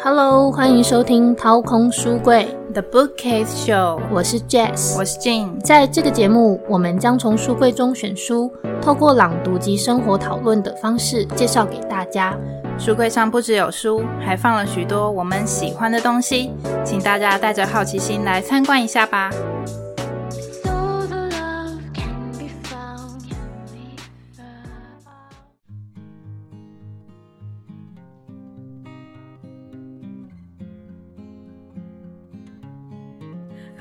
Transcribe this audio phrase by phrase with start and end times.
[0.00, 5.58] Hello，欢迎收听掏空书柜 The Bookcase Show，我是 Jess，我是 Jane。
[5.60, 12.36] 在这个节目，我们将从书柜中选书，透过朗读及生活讨论的方式介绍给大家。
[12.78, 16.52] 书柜上不只有书，还放了许多我们喜欢的东西，
[16.84, 19.30] 请大家带着好奇心来参观一下吧。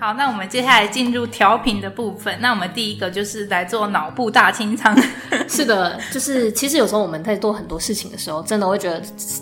[0.07, 2.33] 好，那我们接下来进入调频的部分。
[2.39, 4.97] 那我们第一个就是来做脑部大清仓。
[5.49, 9.01] 是的，就是其实有时候我们在做很多事情的时候，真的会觉得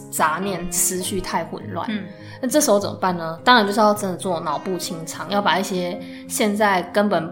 [0.09, 1.85] 杂念、思绪太混乱。
[1.91, 2.05] 嗯，
[2.41, 3.39] 那这时候怎么办呢？
[3.43, 7.31] 当然就是要真的做脑部清仓，要把一些现在根本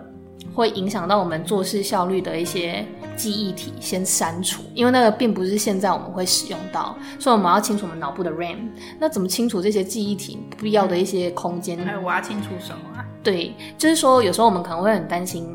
[0.53, 8.69] 会影响到我们做事效率的一些记忆体先删除，因为那个并不是现在我们会使用到，所以我们要清除我们脑部的 RAM。
[8.99, 11.83] 那怎么清除这些记忆体不必要的一些空间？
[11.83, 13.01] 还有我要清除什么啊？
[13.23, 15.47] 对，就是说有时候我们可能会很担心，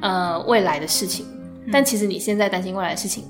[0.00, 1.26] 呃，未来的事情，
[1.70, 3.24] 但其实你现在担心未来的事情，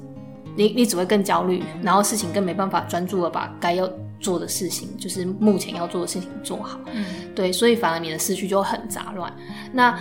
[0.56, 6.78] 你你只会更焦虑，然后事情更没办法专注的把该要做的事情，就是目前要做的事情做好。
[6.92, 9.30] 嗯，对，所以反而你的思绪就很杂乱。
[9.72, 9.98] 那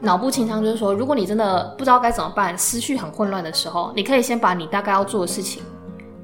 [0.00, 5.62] 脑部清仓就是说，如果你真的不知道该怎么办，思绪很混乱的时候，你可以先把你大概要做的事情。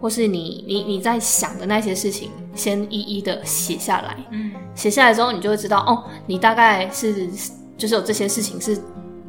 [0.00, 4.16] 或是你你你在想的那些事情，先一一的写下来。
[4.30, 7.28] 嗯，写下来之后，你就会知道哦，你大概是
[7.76, 8.78] 就是有这些事情是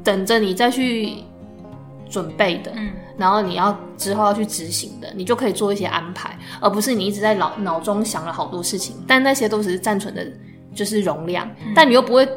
[0.04, 1.16] 等着你再去
[2.10, 2.72] 准备的。
[2.76, 10.26] 嗯，然后你要之后要去执行的，你就可以做一些安排，而不是你一直在脑脑中想了好多事情，但那些都只是暂存的，
[10.74, 12.28] 就是容量，但你又不会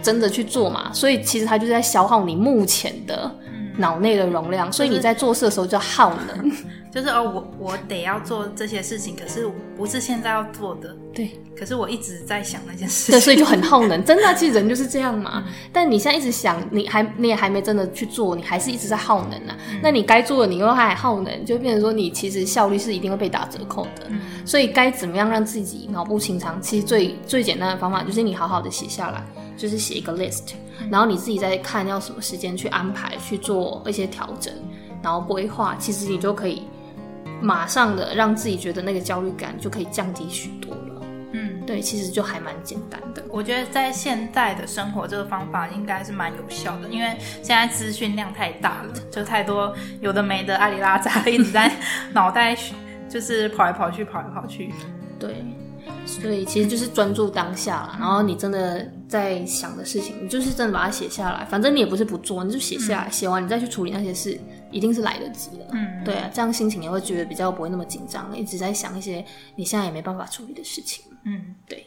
[0.00, 3.30] 真的去做嘛，所以其实它就是在消耗你目前的
[3.76, 6.50] 脑内的容量，所以你在做事的时候就耗能。
[6.90, 10.96] 就是哦，我我得要做这些事情，可是不是现在要做的。
[11.14, 13.12] 对，可是我一直在想那件事。
[13.12, 14.04] 对，所以就很耗能。
[14.04, 15.44] 真的，其实人就是这样嘛。
[15.72, 19.56] 但你现在一直想，你还你也还没真的去做，你还是一直在耗能啊。
[19.80, 24.10] 那你该做的，你又还耗能，就变成说你其实效率是一定会被打折扣的。
[24.44, 26.60] 所以该怎么样让自己脑部清仓？
[26.60, 29.24] 其实最最简单的方法就是你好好的写下来，
[29.56, 30.54] 就是写一个 list，
[30.90, 34.52] 然后你自己再看要什么时间去安排去做一些调整，
[35.02, 36.64] 然后规划，其实你就可以。
[37.40, 41.02] 马上的让自己觉得那个焦虑感就可以降低许多了。
[41.32, 43.22] 嗯，对，其实就还蛮简单的。
[43.28, 51.70] 我觉得在现在的生活，这个方法应该是蛮有效的，因为现在资讯量太大了，就太多有的没的阿里拉扎一直在
[52.12, 52.56] 脑袋
[53.08, 54.72] 就是跑来跑去，跑来跑去。
[55.18, 55.44] 对。
[56.06, 61.44] 所以其实就是专注当下啦，然后你真的在想的事情，你就是真的把它写下来。
[61.44, 64.38] 反正你也不是不做，你就写下来，写完你再去处理那些事，
[64.70, 65.66] 一定是来得及的。
[65.72, 69.24] 嗯，对啊，这样心情也会觉得比较不会那么紧张，一直在想一些
[69.56, 71.04] 你现在也没办法处理的事情。
[71.24, 71.86] 嗯，对。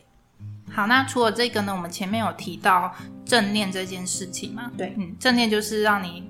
[0.71, 2.93] 好，那除了这个呢，我们前面有提到
[3.25, 4.71] 正念这件事情嘛？
[4.77, 6.29] 对，嗯，正念就是让你。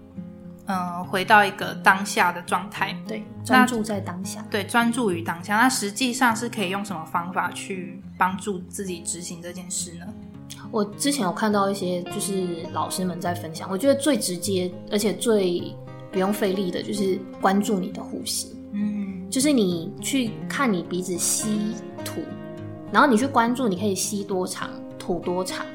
[0.66, 5.58] 嗯，回到一个当下的状态，对，专注在当下，对，专注于当下。
[5.58, 10.06] 那实际上是可以用什么方法去帮助自己执行这件事呢？
[10.72, 15.76] 我之前有看到一些就是老师们在分享，我觉得最直接而且最
[16.14, 18.56] 不用费力的就是关注你的呼吸。
[18.72, 21.74] 嗯，就是你去看你鼻子吸
[22.06, 22.22] 吐，
[22.92, 25.66] 然后你去关注你可以吸多长，吐多长，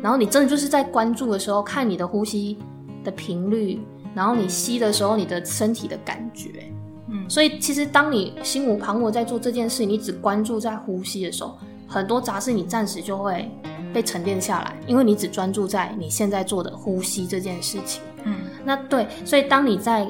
[0.00, 2.56] 然后你真的就是在关注的时候看你的呼吸
[3.02, 3.80] 的频率。
[4.14, 6.70] 然后你吸的时候，你的身体的感觉，
[7.08, 11.56] 嗯，所以其实当你心无旁骛在做这件事，你只关注在呼吸的时候，
[11.88, 13.50] 很多杂事你暂时就会
[13.90, 18.34] 被沉淀下来，因为你只专注在你现在做的呼吸这件事情，嗯，
[18.64, 20.06] 那对，所以当你在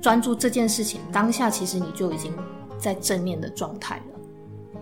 [0.00, 2.32] 专注这件事情当下，其实你就已经
[2.78, 4.02] 在正念的状态了。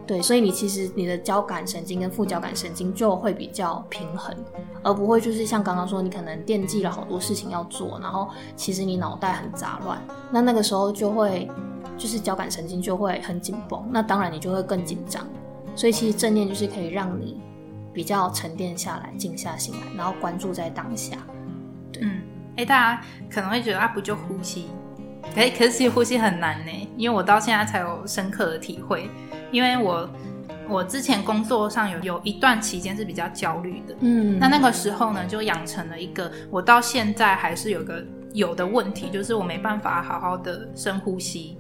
[0.07, 4.37] 对，所以你其实你的交感神经跟副交感神经就会比较平衡，
[4.83, 9.99] 而不会就是像刚刚说，你可能惦记了好多事情要做，然后其实你脑袋很杂乱，
[10.31, 11.51] 那那个时候就会
[11.97, 15.27] 就是交感神经就会很紧绷，那当然你就会更紧张。
[15.75, 17.41] 所以其实正念就是可以让你
[17.93, 21.17] 比较沉淀下来，静下心来，然后关注在当下。
[22.03, 22.21] 嗯，
[22.57, 24.67] 哎，大家可能会觉得啊，不就呼吸？
[25.37, 29.11] 哎，可是其实呼吸很难呢，因为我到现在才有深刻的体会。
[29.51, 30.11] 因为我
[30.69, 41.57] 我之前工作上有有一段期间是比较焦虑的，嗯，那那个时候呢，就养成了一个我到现在还是有个有的问题，就是我没办法好好的深呼吸。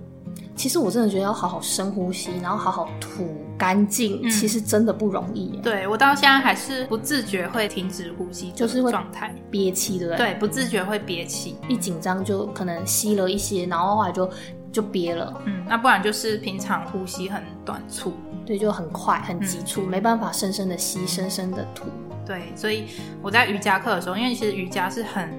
[0.56, 3.26] 其实我真的觉得要好好深呼吸，然后好好吐
[3.58, 5.58] 干净，其实真的不容易。
[5.62, 10.32] 对我到现在还是不自觉会停止呼吸，就是状态憋气，对不对？
[10.32, 14.30] 对，不自觉会憋气，一紧张就可能吸了一些，然后后来就。
[14.74, 18.12] 就憋了，嗯，那不然就是平常呼吸很短促，
[18.44, 21.84] 对，就很快很急促，没办法深深的吸，深深的吐。
[22.26, 22.86] 对，所以
[23.22, 25.32] 我在瑜伽课的时候，因为其实瑜伽是很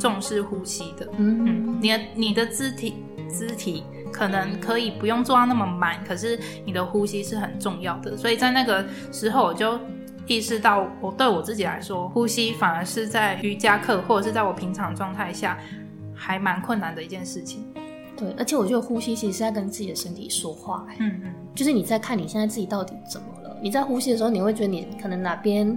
[0.00, 1.06] 重视呼吸的。
[1.16, 8.16] 嗯嗯，你的你的肢体肢体可能可以不用做到那么满，可是你的呼吸是很重要的。
[8.16, 9.78] 所以在那个时候，我就
[10.26, 15.58] 意识到，我对我自己来说，呼吸反而是在瑜伽课或者是在我平常状态下
[16.14, 17.64] 还蛮困难的一件事情。
[18.16, 20.86] 对，而且我觉得呼吸其实是在跟自己的身体说话。
[20.98, 23.56] 嗯嗯，就是你在看你现在自己到底怎么了。
[23.62, 25.76] 你在呼吸的时候，你会觉得你可能哪边。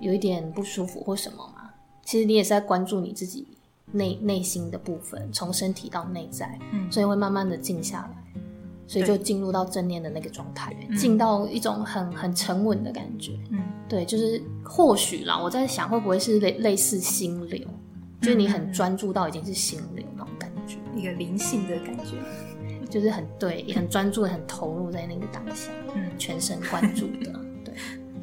[0.00, 1.68] 有一点不舒服或什么嘛？
[2.06, 3.46] 其实你也是在关注你自己
[3.92, 8.42] 内内心的部分，从身体到内在，嗯，所以会慢慢的静下来，
[8.86, 17.66] 所以就进入到正念的那个状态，进到一种很很沉稳的感觉，嗯，对，就是或许啦，我在想会不会是类类似心流，
[18.20, 22.16] 就是你很专注到已经是心流那种感觉，一个灵性的感觉，
[22.88, 27.39] 就是很对，很专注，很投入在那个当下，嗯，全神贯注的。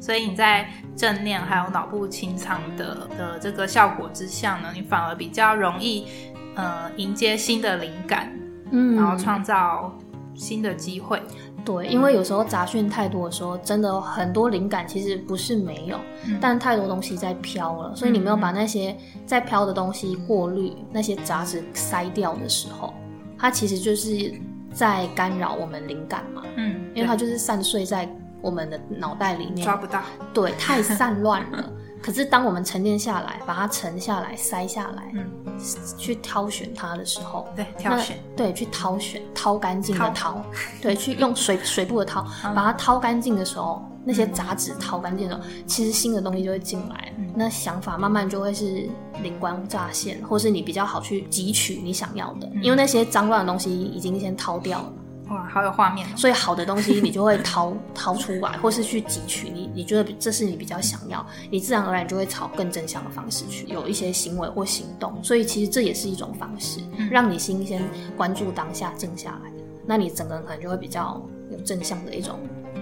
[0.00, 6.06] 所以你在正念还有脑部清仓的的这个效果之下呢，你反而比较容易
[6.54, 8.32] 呃迎接新的灵感，
[8.70, 9.92] 嗯，然后创造
[10.34, 11.20] 新的机会。
[11.64, 15.98] 对，因为有时候杂讯太多的时候，真的很多灵感其实不是没有，
[16.40, 18.96] 但太多东西在飘了，所以你没有把那些
[19.26, 22.94] 在飘的东西过滤，那些杂质筛掉的时候，
[23.36, 24.32] 它其实就是
[24.72, 26.42] 在干扰我们灵感嘛。
[26.56, 28.08] 嗯，因为它就是散碎在。
[28.40, 30.02] 我们的脑袋里面抓不到，
[30.32, 31.70] 对，太散乱了。
[32.00, 35.58] 可是当我们沉淀下来，把它沉下来、塞下来，嗯，
[35.98, 40.40] 去挑选它的时候，对，挑选，对，去挑选，掏干净的掏，
[40.80, 42.24] 对，去用水水部的掏，
[42.54, 48.88] 把它掏干净的时候，那些杂质掏干净的时候，其实新的东西就会进来，那想法慢慢就会是
[49.20, 54.92] 灵光乍现，或是你比较好去汲取你想要的，因为那些脏乱的东西已经先掏掉了。
[55.28, 56.06] 哇，好有画面！
[56.16, 65.22] 所以好的东西你就会掏掏出来，或是去汲取你你觉得这是你比较想要，你自然而然就会朝更正向的方式去有一些行为或行动。
[65.22, 66.80] 所以其实这也是一种方式，
[67.10, 67.82] 让你心先
[68.16, 69.50] 关注当下，静下来，
[69.86, 72.38] 那你整个人可能就会比较有正向的一种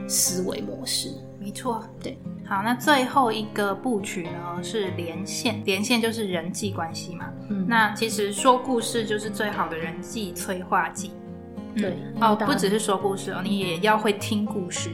[0.08, 1.10] 思维模式。
[1.40, 2.18] 没错，对。
[2.48, 7.26] 好，那最后一个部曲呢是连线，连线就是人际关系嘛。
[7.48, 11.10] 嗯，那其实说故事就是最好的人际催化剂。
[11.76, 14.90] 对哦，不只是说故事哦，你也要会听故事，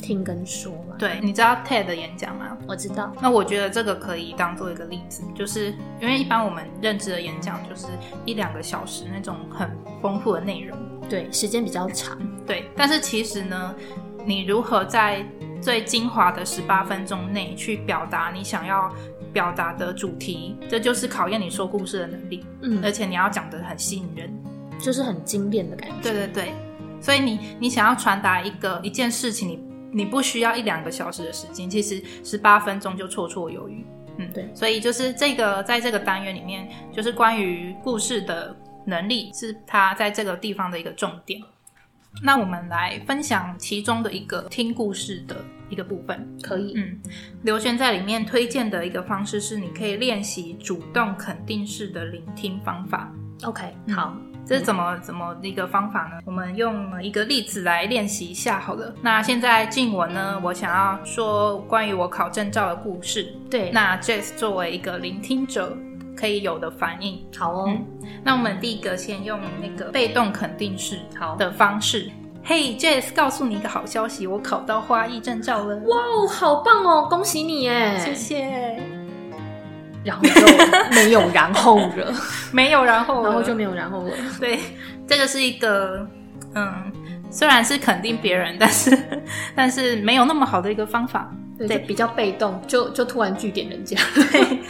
[0.00, 0.96] 听跟说嘛。
[0.98, 2.56] 对，你知道 TED 的演讲吗？
[2.66, 3.12] 我知道。
[3.20, 5.66] 那我觉得这个可以当做一个例子，就是
[6.00, 7.86] 因为一般我们认知的演讲就是
[8.24, 9.70] 一两个小时那种很
[10.00, 10.76] 丰富的内容，
[11.08, 12.18] 对，时间比较长。
[12.46, 13.74] 对，但是其实呢，
[14.24, 15.24] 你如何在
[15.60, 18.90] 最精华的十八分钟内去表达你想要
[19.32, 22.44] 表达的主题，这就是考验你说故事的能力。
[22.62, 24.32] 嗯，而且你要讲的很吸引人。
[24.78, 25.96] 就是很精炼的感觉。
[26.02, 26.52] 对对对，
[27.00, 29.60] 所以你你想要传达一个一件事情，你
[29.92, 33.84] 你不需要一两个小时的时间，其实十八分钟就绰绰有余。
[34.18, 34.48] 嗯，对。
[34.54, 38.54] 所以就是这个在这个单元里面，就是关于故事的
[38.84, 41.40] 能力，是他在这个地方的一个重点。
[42.22, 45.36] 那我们来分享其中的一个听故事的
[45.68, 46.72] 一个部分，可以。
[46.74, 46.98] 嗯，
[47.42, 53.12] 刘轩在里面推荐的一个方式是，你可以练习主动肯定式的聆听方法。
[53.44, 54.16] OK，好。
[54.48, 56.20] 这是怎么怎么一个方法呢？
[56.24, 58.94] 我们用一个例子来练习一下好了。
[59.02, 60.40] 那现在静文呢？
[60.42, 63.30] 我想要说关于我考证照的故事。
[63.50, 65.76] 对，那 Jess 作为一个聆听者
[66.16, 67.22] 可以有的反应。
[67.36, 67.78] 好哦。
[68.24, 72.10] 那我们第一个先用那个被动肯定式好的方式。
[72.42, 75.76] 嘿，Jess，告诉你一个好消息，我考到花艺证照了。
[75.76, 77.98] 哇哦，好棒哦，恭喜你哎！
[77.98, 78.97] 谢谢。
[80.08, 80.46] 然后就
[80.96, 82.12] 没有然后了，
[82.50, 84.10] 没有然后，然后就没有然后了。
[84.40, 84.58] 对，
[85.06, 86.06] 这个是一个，
[86.54, 86.90] 嗯，
[87.30, 88.98] 虽然是肯定别人，但是
[89.54, 91.30] 但是没有那么好的一个方法，
[91.66, 93.96] 对，比较被动，就就突然据点人家。
[94.14, 94.60] 对，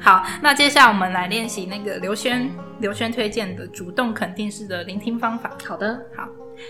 [0.00, 5.50] 好，那接下来我们来练习那个刘轩刘轩推荐的主动肯定式的聆听方法。
[5.66, 6.26] 好的，好。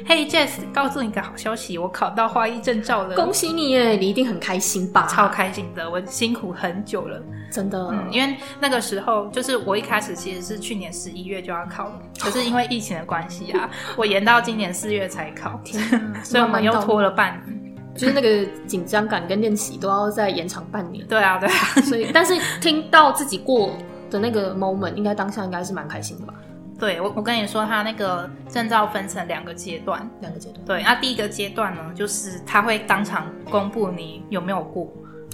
[0.06, 3.92] Hey，Jess，告诉你个好消息，我考到花艺证照了，恭喜你耶！
[3.92, 5.06] 你一定很开心吧？
[5.06, 7.88] 超开心的，我辛苦很久了，真的。
[7.90, 15.58] 嗯，因为那个时候就是我一开始其实是去年十一月就要考了， 可是因为疫情的关系啊，我延到今年四月才考，
[16.22, 17.57] 所以我们又拖了半年，
[17.98, 21.04] 就是那个紧张感跟练习都要再延长半年。
[21.06, 21.52] 对啊，对啊，
[21.82, 23.76] 所以但是听到自己过
[24.08, 26.34] 的那个 moment，应该当下应该是蛮开心的吧？
[26.78, 30.64] 对我，我跟你说，他那个证照分成两个阶段，两个阶段。
[30.64, 34.88] 对，那第一个阶段呢，就是他会当场公布你有没有过，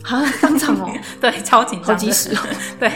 [0.04, 2.38] 啊，当场哦， 对，超紧张，好及时哦。
[2.78, 2.90] 对，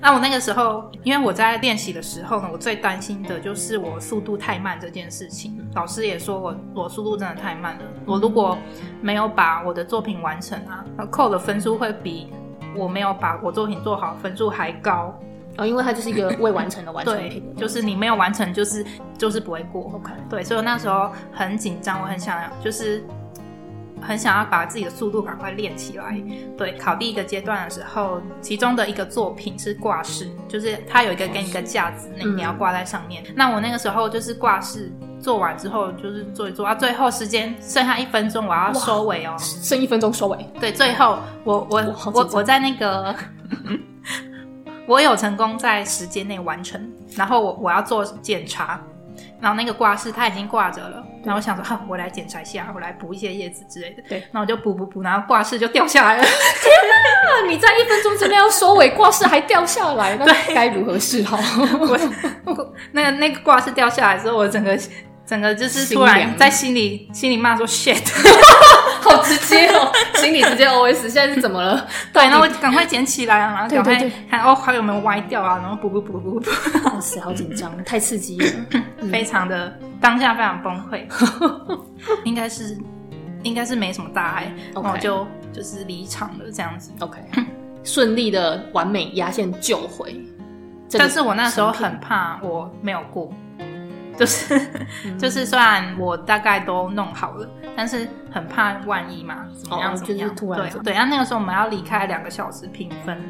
[0.00, 5.58] 那我那个时候，因为我在练习的时候呢，我最担心的就是我速度太慢这件事情。
[5.74, 8.58] 老师也说我我速度真的太慢了，我如果
[9.00, 12.32] 没有把我的作品完成啊，扣的分数会比
[12.76, 15.18] 我没有把我作品做好分数还高。
[15.56, 18.84] 哦，因为它就是一个未完成的完成 品，就是你没有完成，就是
[19.16, 19.82] 就是不会过。
[19.94, 23.04] OK，对，所以我那时候很紧张，我很想要，就是
[24.04, 26.22] 很想要把自己的速度赶快练起来。
[26.56, 33.24] 对，考第一个阶段的时候，其中的一个作品是挂饰，就是它有一个给你一个架子，那你要挂在上面。
[33.34, 40.46] 那我那个时候就是挂饰做完之后，就是做一做，啊，最后时间剩下一分钟，我要收尾哦，剩一分钟收尾。
[40.60, 43.14] 对，最后我我我我在那个。
[44.86, 46.78] 我有成功在时间内完成，
[47.16, 48.78] 然后我我要做检查，
[49.40, 54.02] 然后那个挂饰它已经挂着了，然后我想说，哈，我来检查一下，我来补一些叶子之类的。
[54.08, 56.22] 对，然后我就补补补，然后挂饰就掉下来了。
[56.24, 57.48] 天哪！
[57.50, 61.36] 你在一分钟之内要收尾，挂饰还掉下来，那该如何是好？
[61.80, 64.78] 我那个那个挂饰掉下来之后，我整个。
[65.26, 68.83] 整个就是突然在心里心里骂说 shit，好
[69.24, 71.86] 直接哦，心里直接 OS，现在是怎么了？
[72.12, 76.50] 对，然后赶快捡起来啊，然后赶快看哦还有没有歪掉啊，然后补补补补补，
[76.84, 78.46] 哇塞，好紧张，太刺激了，
[79.10, 81.04] 非常的当下非常崩溃，
[82.24, 82.76] 应该是
[83.42, 87.18] 应该是没什么大碍，然后就就是离场了这样子，OK，
[87.82, 90.16] 顺利的完美压线救回，
[90.98, 93.32] 但是我那时候很怕我没有过。
[94.16, 94.58] 就是
[95.18, 100.34] 就是，虽然我大概都弄好了，但是很怕万一嘛，怎么样怎么样？
[100.70, 100.92] 对对。
[100.94, 103.20] 然后那个时候我们要离开两个小时评分，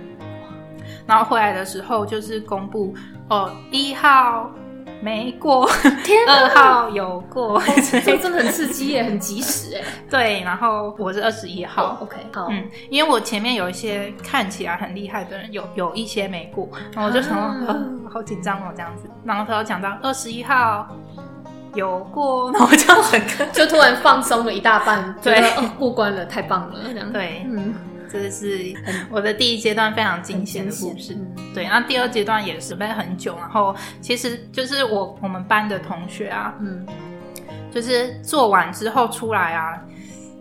[1.07, 2.95] 然后回来的时候就是公布
[3.29, 4.51] 哦，一号。
[5.01, 5.69] 没过，
[6.03, 7.61] 天，二号有过，
[8.05, 9.83] 这真的很刺激耶，很及时哎。
[10.11, 17.37] 对，然后我是二十一号，OK，好，嗯，因为我前面有一些看起来很厉害的人，有有一些没过，然后我就想，
[18.11, 19.09] 好紧张哦，这样子。
[19.25, 20.87] 然后他又讲到二十一号
[21.75, 23.21] 有过， 然后我就很
[23.53, 25.43] 就突然放松了一大半，对，
[25.79, 27.13] 过关了，太棒了，这样。
[27.13, 27.75] 对，嗯。
[28.23, 28.73] 这是
[29.11, 31.17] 我的第一阶段非常惊险的故事，
[31.53, 31.67] 对。
[31.67, 36.87] 那第二阶段也准备很久，然后其实就是我我们班的同学啊，嗯，
[37.73, 39.77] 就是做完之后出来啊，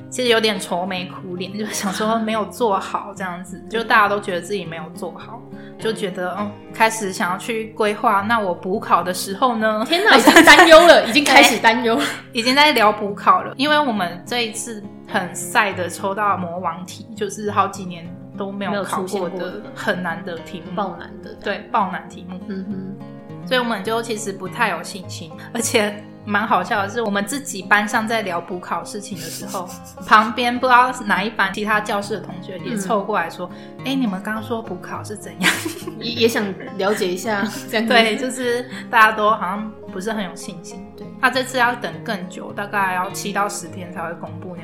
[0.09, 5.41] 其实有点愁眉苦脸，就想说没有做好这样子，就大家都觉得自己没有做好，
[5.79, 8.21] 就觉得嗯，开始想要去规划。
[8.21, 9.83] 那我补考的时候呢？
[9.87, 14.83] 天哪，已经担忧了，已经开始担忧了， 已经在聊补考了，因为我们这一次。
[15.07, 18.07] 很晒的抽到魔王题，就是好几年
[18.37, 22.39] 都没有考过的很难的题目，爆难的，对，爆难题目。
[22.47, 29.69] 嗯哼，所以我们就其实不太有信心，而且蛮好笑的是，我们自己班上在聊补考事情的时候，
[30.07, 33.49] 旁边不知道哪一班其他教室的同学也凑过来说
[33.83, 35.53] ：“哎，你们刚刚说补考是怎样？
[35.99, 36.45] 也也想
[36.77, 40.87] 了解一下。”这样对， 就是大家都好像不是很有信心。
[40.95, 44.55] 对，他这次要等更久，大概要七到十天才会公布，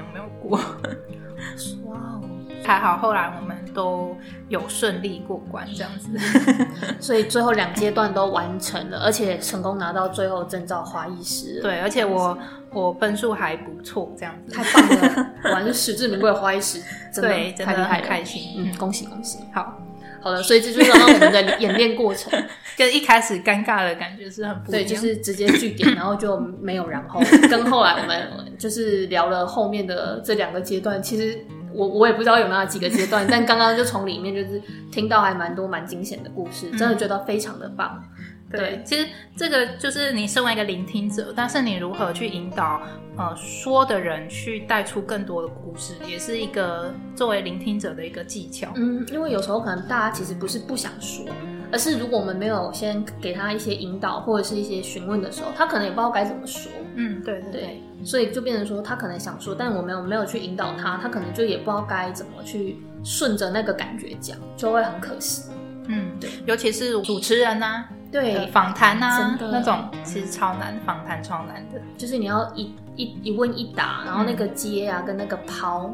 [0.58, 1.42] 你有没
[1.84, 1.92] 有？
[1.92, 2.22] 哇哦，
[2.64, 4.16] 还好，后来我们都
[4.48, 6.10] 有顺利过关，这样子，
[7.00, 11.60] 所以最后两阶段都完成了，而且成功拿到最后证照花艺师。
[11.62, 12.38] 对，而且我
[12.72, 16.82] 我分数还不错，这样子太棒了，完是实至名归的花艺师，
[17.14, 19.76] 真的太厉害，开心，嗯，恭喜恭喜，好。
[20.22, 22.32] 好了，所以这就是刚刚我们的 演练过程，
[22.78, 27.20] 跟一开始尴尬的感觉是很不对，就是直接据点，然后就没有然后。
[27.50, 31.40] 跟后来我们就是聊了后面的这两个阶段，其实
[31.74, 34.62] 我我也不知道有哪几个阶段，但刚刚就从里面就是
[34.92, 38.04] 听到还蛮多蛮惊险的故事，真的觉得非常的棒。
[38.52, 42.82] 对，其实这个就是你身为一个聆听者，但是你如何去引导
[43.16, 48.72] 呃说的人去带出更多的故事，也是一个作为聆听者的一个技巧。
[48.76, 51.26] 嗯，因为有时候可能大家其实不是不想说，
[51.72, 56.72] 而是如果我们没有先给他一些引导或者是一些询问的时候，他可能也不知道该怎么说。
[56.96, 65.52] 嗯，对对对，所以就变成说他可能想说，但我没有没有去引导他，他可能就也不知道该怎么去顺着那个感觉讲，就会很可惜。
[65.88, 67.86] 嗯，对，尤其是主持人呐。
[68.12, 75.92] 对，访谈啊，那种其实超难，访谈超难的，就是你要一一一问一答，然后那个接啊跟那个抛，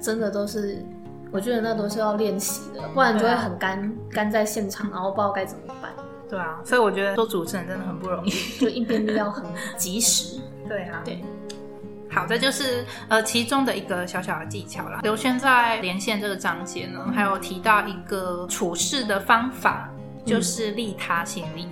[0.00, 0.84] 真的都是，
[1.30, 5.92] 我觉得那都是要练习的，不然就会很干干在现场，然后不知道该怎么办。
[6.28, 9.44] 对啊，所以我觉得做主持人真的很不容易， 就应变力要很
[9.76, 10.40] 及时。
[10.68, 11.22] 对啊，对，
[12.10, 14.98] 好，这就是呃其中的一个小小的技巧啦。
[15.04, 19.88] 刘轩在连线这个章节呢，还有提到一个处事的方法。
[20.24, 21.66] 就是利他心理，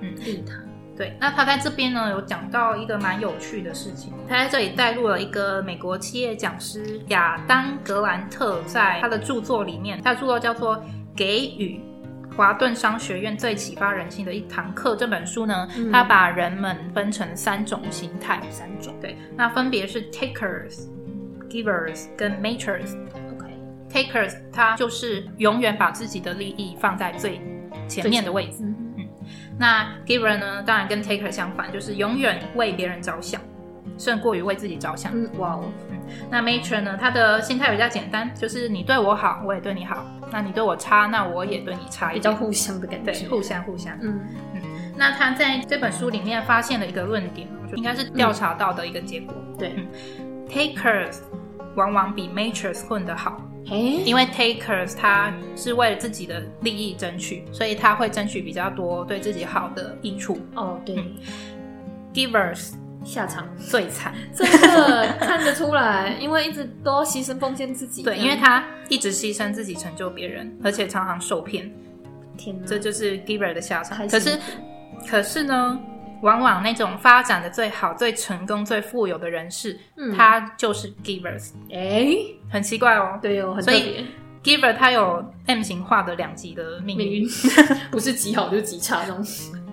[0.00, 0.54] 嗯，利他，
[0.96, 10.76] 对，那他在这边呢有讲到一个蛮有趣的事情，他在这里带入了一个美国企业讲师亚当格兰特在他的著作里面，他的著作叫做
[11.14, 11.80] 《给予
[12.36, 20.86] 华顿商学院最启发人心的一堂课》这本书呢，他把人们分成三种形态，三种对，那分别是 takers、
[21.50, 22.96] givers 跟 makers。
[23.32, 27.40] OK，takers 他就是永远把自己的利益放在最
[27.88, 28.64] 前面的位置。
[28.64, 29.06] 嗯
[29.58, 30.62] 那 giver 呢？
[30.62, 33.38] 当然跟 taker 相反，就是永远为别人着想，
[33.98, 35.12] 胜过于为自己着想。
[35.14, 35.64] 嗯，哇哦。
[35.90, 35.98] 嗯，
[36.30, 36.96] 那 matron 呢？
[36.98, 39.98] 他的心态比较简单，就是你对我好，我也对你好；
[40.32, 43.12] 那你对我差，那我也对你差，比较互相的感觉。
[43.12, 43.94] 对，互相互相。
[44.00, 44.18] 嗯
[44.54, 44.62] 嗯。
[44.96, 47.46] 那他在这本书里面发现了一个论点，
[47.76, 49.34] 应该是调查到的一个结果。
[49.58, 49.86] 对嗯
[50.48, 51.18] ，takers
[51.76, 53.42] 往往比 matrons 混得好。
[53.66, 60.38] 因为 takers 他是为了自己的利益争取，所以他会争取比较多对自己好的益处。
[60.54, 60.96] 哦，对
[62.12, 62.72] ，givers
[63.04, 68.02] 下场最惨，真的看得出来，因为一直都要牺牲奉献自己。
[68.02, 71.70] 对，因为他一直牺牲自己成就别人，而且常常受骗。
[72.36, 74.08] 天哪，这就是 giver 的下场。
[74.08, 74.38] 可是，
[75.08, 75.78] 可是呢？
[76.22, 79.78] 往往那种发展的最好、最成功、最富有的人士，
[80.16, 81.52] 他就是 givers。
[81.72, 82.14] 哎，
[82.50, 83.18] 很奇怪哦。
[83.20, 84.04] 对哦，很特别。
[84.42, 87.28] giver 他有 M 型化的两极的命运，
[87.92, 89.22] 不是极好就是极差这种。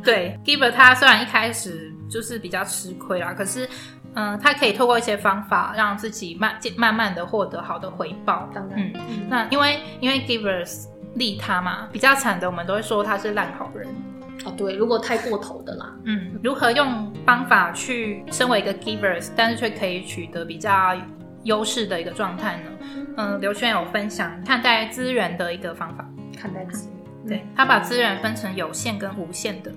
[0.04, 3.68] 对，giver 他虽然一开始就是比较吃亏啦，可是，
[4.14, 8.50] 嗯，他可以透过一些方法让自己慢慢慢的获得好的回报。
[8.54, 10.86] 当然，嗯，那因为因为 givers
[11.16, 13.88] 利他嘛，比较惨的我们都会说他是烂好人。
[14.46, 20.96] 哦，对，如果太过头的啦，嗯，如何用方法去身为一个 givers，但是却可以取得比较
[21.44, 22.72] 优势的一个状态呢？
[23.18, 26.08] 嗯，刘轩有分享看待资源的一个方法，
[26.40, 26.88] 看待资
[27.26, 29.72] 源，对他把资源分成有限跟无限的。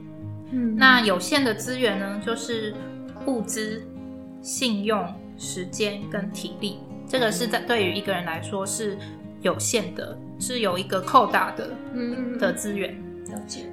[0.52, 2.74] 嗯，那有限的资源呢，就是
[3.26, 3.82] 物资、
[4.42, 5.06] 信用、
[5.38, 8.98] 时间跟体力，这个是在对于一个人来说是
[9.40, 12.94] 有限的，是有一个扣打的，嗯的资源。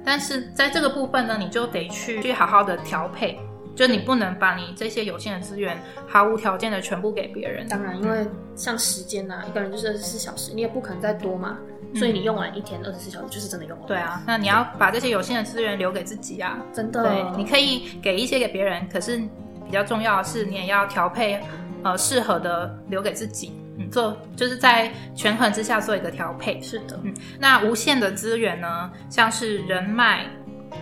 [0.04, 3.38] 但是在这个部分呢，你就得去去好好的调配，
[3.74, 7.66] 就你不能把你这些有限的资源毫无条件的全部给别人。
[7.68, 11.58] 当然，因为像时间呐，一个人就是二十四小时，你也不可能再多嘛，
[11.94, 13.86] 所以你用完一天二十四小时就是真的用完。
[13.86, 17.02] 对啊，那你要把这些有限的资源留给自己啊，真的。
[17.02, 19.18] 对，你可以给一些给别人，可是
[19.66, 21.40] 比较重要的是，你也要调配，
[21.82, 23.52] 呃，适合的留给自己。
[23.90, 26.98] 做就是在权衡之下做一个调配，是的。
[27.04, 30.26] 嗯，那无限的资源呢，像是人脉、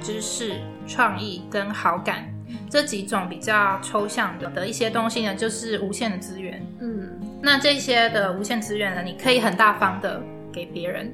[0.01, 0.55] 知识、
[0.87, 2.33] 创意跟好感
[2.71, 6.65] 这几种比较抽象的的一些东西呢，就是无限的资源。
[6.81, 11.13] 嗯，那这些的无限资源呢，你可以很大方的给别人。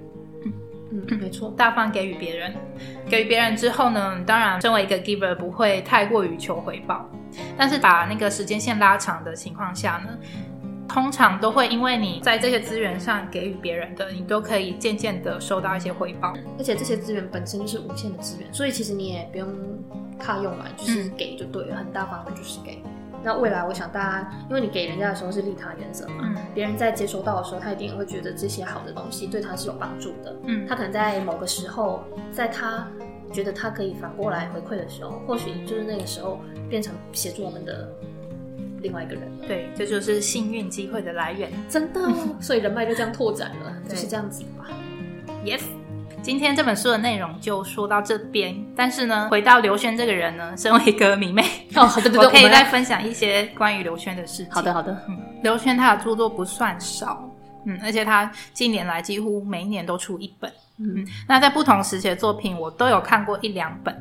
[0.95, 2.53] 嗯嗯，没错，大方给予别人，
[3.09, 7.09] 给予别人之后呢，当然身为一个 giver 不会太过于求回报，
[7.57, 10.19] 但是把那个时间线拉长的情况下呢？
[10.93, 16.35] 通常都会因为你在这些资源上给予别人的，你都可以渐渐的收到一些回报。
[16.59, 19.49] 而且这些资源本身就是无限的资源，所以其实你也不用
[20.19, 22.83] 怕用完，就是给就对了，很大方的就是给。
[23.25, 30.37] 那未来我想大家，因为你给人家的时候是利他原则嘛，别人在接收到的时候，他一定会觉得这些好的东西对他是有帮助的。
[30.45, 32.87] 嗯，他可能在某个时候，在他
[33.33, 37.89] 觉得他可以反过来回馈的时候，或许就是那个时候变成协助我们的。
[38.83, 42.01] 另外一个人，对，这就是幸运机会的来源，真的，
[42.41, 44.67] 所以人脉就这样拓展了，就是这样子吧。
[45.45, 45.63] Yes，
[46.21, 51.43] 今天这本书的内容就说到这边，但是呢，回到刘轩这个人呢，身为一个迷妹，
[51.75, 54.53] 哦，对对对， 我可以再分享一些关于刘轩的事情。
[54.53, 57.29] 好的，好的，嗯，刘轩他的著作不算少，
[57.65, 63.95] 嗯，而且他近年来几乎每一年都出一本，嗯，那在不同时期的作品，我都有看过一两本。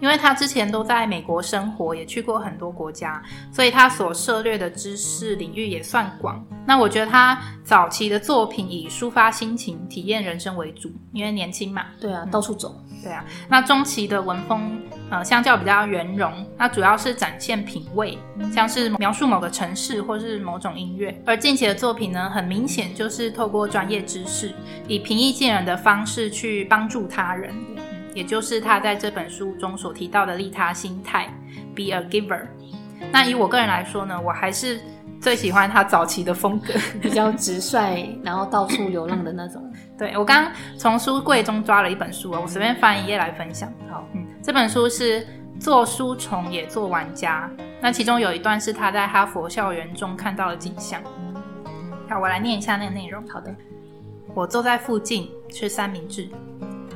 [0.00, 6.44] 因为他之前都在美国生活，也去过很多国家，所以他所涉猎的知识领域也算广。
[6.66, 11.84] 那我觉得他早期的作品以抒发心情、体验人生为主，因为年轻嘛。
[12.00, 12.74] 对啊，到处走。
[13.02, 13.24] 对啊。
[13.48, 18.18] 那中期的文风，呃，相较比较圆融，那主要是展现品味，
[18.52, 21.18] 像是描述某个城市或是某种音乐。
[21.26, 24.54] 而近期的作品呢，很明显就是透过专业知识，
[24.86, 27.54] 以平易近人的方式去帮助他人。
[28.14, 31.32] 也就是他在这本书中所提到的利他心态
[31.74, 32.46] ，be a giver。
[33.12, 34.80] 那以我个人来说呢，我还是
[35.20, 39.62] 最喜欢他早期的风格，比较直率，然后到处流浪的那种。
[39.98, 43.72] 对我刚从书柜中抓了一本书啊，我随便翻一页来分享。
[43.90, 45.26] 好，嗯，这本书是
[45.58, 47.50] 做书虫也做玩家。
[47.82, 51.02] 那其中有一段是他在哈佛校园中看到的景象。
[52.08, 53.26] 好，我来念一下那个内容。
[53.28, 53.54] 好的，
[54.34, 56.28] 我坐在附近吃三明治。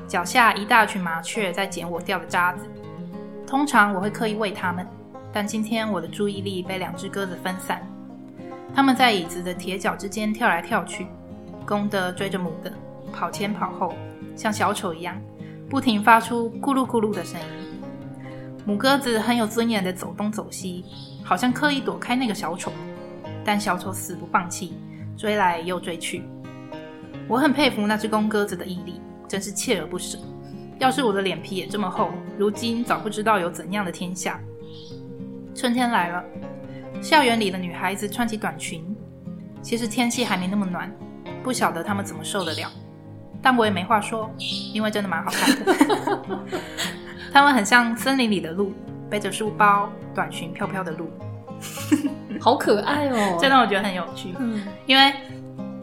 [0.07, 2.67] 脚下一大群麻雀在捡我掉的渣子，
[3.47, 4.87] 通常我会刻意喂它们，
[5.33, 7.81] 但今天我的注意力被两只鸽子分散。
[8.75, 11.07] 它们在椅子的铁脚之间跳来跳去，
[11.65, 12.73] 公的追着母的，
[13.13, 13.95] 跑前跑后，
[14.37, 15.17] 像小丑一样，
[15.71, 17.47] 不停发出咕噜咕噜的声音。
[18.67, 20.85] 母鸽子很有尊严的走东走西，
[21.23, 22.73] 好像刻意躲开那个小丑，
[23.45, 24.75] 但小丑死不放弃，
[25.17, 26.23] 追来又追去。
[27.29, 30.19] 我很佩服那只公鸽子的毅力，真是锲而不舍。
[30.81, 34.41] 要是我的脸皮也这么厚，如今早不知道有怎样的天下。
[35.55, 36.25] 春天来了，
[37.01, 38.85] 校园里的女孩子穿起短裙。
[39.63, 40.93] 其实天气还没那么暖，
[41.43, 42.71] 不晓得她们怎么受得了。
[43.41, 44.29] 但我也没话说，
[44.73, 46.41] 因为真的蛮好看的。
[47.33, 48.73] 她们很像森林里的鹿，
[49.09, 51.09] 背着书包，短裙飘飘的鹿，
[52.41, 53.39] 好可爱哦！
[53.41, 54.35] 这让我觉得很有趣。
[54.39, 55.15] 嗯，因为。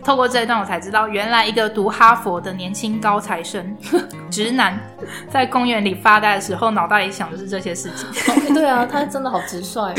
[0.03, 3.75] 透过这一段，我才知道，原来一个读哈佛的年轻高材生，
[4.29, 4.79] 直男，
[5.29, 8.07] 在公园里发呆的时候，脑袋里想的是这些事情。
[8.53, 9.95] 对啊，他真的好直率哦，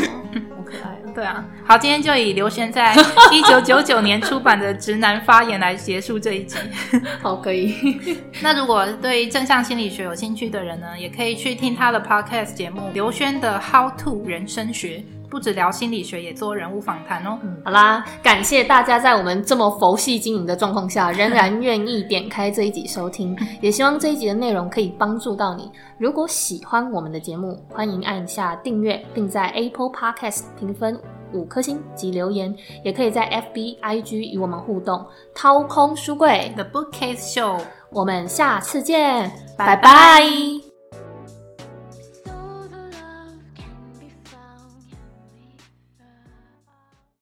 [0.57, 0.97] 好可爱。
[1.13, 2.95] 对啊，好，今天就以刘轩在
[3.31, 6.57] 一九九九年出版的《直男发言》来结束这一集。
[7.21, 8.19] 好，可以。
[8.41, 14.97] 那如果对正向心理学有兴趣的人呢，也可以去听他的 podcast 节目《刘轩的 How to 人生学》。
[15.33, 17.39] 不止聊心理学，也做人物访谈哦。
[17.65, 23.35] 好啦，感谢大家在我们这么佛系经营的状况下，仍然愿意点开这一集收听。
[23.59, 25.71] 也希望这一集的内容可以帮助到你。
[25.97, 30.99] 如果喜欢我们的节目，欢迎按下订阅，并在 Apple Podcast 评分
[31.31, 32.55] 五颗星及留言。
[32.83, 35.03] 也可以在 FB、IG 与我们互动。
[35.33, 40.62] 掏空书柜 The Bookcase Show，我们下次见，拜拜。